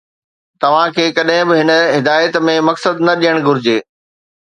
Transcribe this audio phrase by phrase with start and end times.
[0.63, 3.79] توهان کي ڪڏهن به هن هدايت ۾ مقصد نه ڏيڻ گهرجي